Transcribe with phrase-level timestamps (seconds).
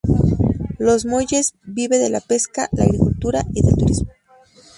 [0.79, 4.09] Los Molles vive de la pesca, la agricultura y del turismo.